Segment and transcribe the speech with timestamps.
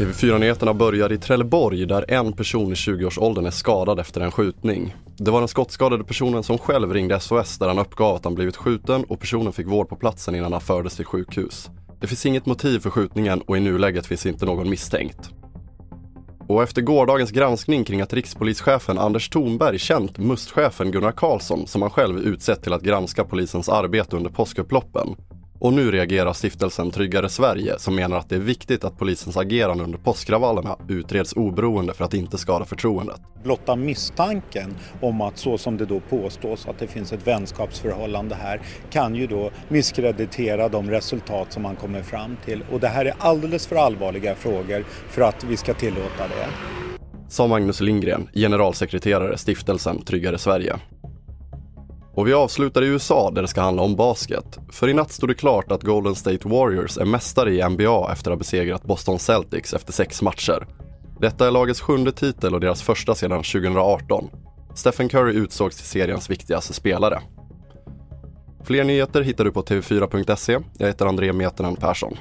[0.00, 4.96] TV4-nyheterna börjar i Trelleborg där en person i 20-årsåldern är skadad efter en skjutning.
[5.16, 8.56] Det var den skottskadade personen som själv ringde SOS där han uppgav att han blivit
[8.56, 11.70] skjuten och personen fick vård på platsen innan han fördes till sjukhus.
[12.00, 15.39] Det finns inget motiv för skjutningen och i nuläget finns inte någon misstänkt.
[16.50, 21.90] Och efter gårdagens granskning kring att rikspolischefen Anders Thornberg känt mustchefen Gunnar Karlsson som han
[21.90, 25.08] själv utsett till att granska polisens arbete under påskupploppen
[25.60, 29.84] och nu reagerar stiftelsen Tryggare Sverige som menar att det är viktigt att polisens agerande
[29.84, 33.20] under påskkravallerna utreds oberoende för att inte skada förtroendet.
[33.42, 38.60] Blotta misstanken om att så som det då påstås att det finns ett vänskapsförhållande här
[38.90, 43.14] kan ju då misskreditera de resultat som man kommer fram till och det här är
[43.18, 46.48] alldeles för allvarliga frågor för att vi ska tillåta det.
[47.28, 50.76] Sa Magnus Lindgren, generalsekreterare stiftelsen Tryggare Sverige.
[52.20, 54.58] Och vi avslutar i USA där det ska handla om basket.
[54.70, 58.30] För i natt stod det klart att Golden State Warriors är mästare i NBA efter
[58.30, 60.66] att ha besegrat Boston Celtics efter sex matcher.
[61.20, 64.30] Detta är lagets sjunde titel och deras första sedan 2018.
[64.74, 67.20] Stephen Curry utsågs till seriens viktigaste spelare.
[68.64, 70.58] Fler nyheter hittar du på tv4.se.
[70.78, 72.16] Jag heter André Metenen Persson.